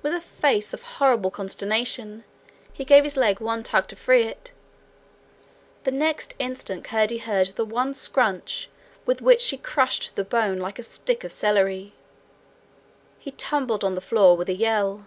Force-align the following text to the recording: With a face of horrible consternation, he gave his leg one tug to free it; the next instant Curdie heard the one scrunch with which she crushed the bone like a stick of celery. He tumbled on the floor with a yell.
With 0.00 0.14
a 0.14 0.22
face 0.22 0.72
of 0.72 0.80
horrible 0.96 1.30
consternation, 1.30 2.24
he 2.72 2.86
gave 2.86 3.04
his 3.04 3.18
leg 3.18 3.38
one 3.38 3.62
tug 3.62 3.86
to 3.88 3.96
free 3.96 4.22
it; 4.22 4.52
the 5.84 5.90
next 5.90 6.34
instant 6.38 6.84
Curdie 6.84 7.18
heard 7.18 7.48
the 7.48 7.66
one 7.66 7.92
scrunch 7.92 8.70
with 9.04 9.20
which 9.20 9.42
she 9.42 9.58
crushed 9.58 10.16
the 10.16 10.24
bone 10.24 10.56
like 10.58 10.78
a 10.78 10.82
stick 10.82 11.22
of 11.22 11.32
celery. 11.32 11.92
He 13.18 13.32
tumbled 13.32 13.84
on 13.84 13.94
the 13.94 14.00
floor 14.00 14.38
with 14.38 14.48
a 14.48 14.54
yell. 14.56 15.06